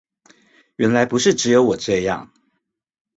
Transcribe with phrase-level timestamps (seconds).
[0.77, 2.29] 原來不是只有我這樣